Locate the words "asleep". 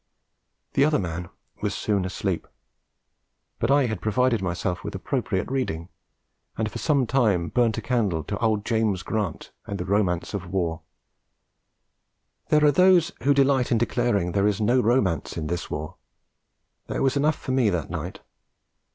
2.05-2.47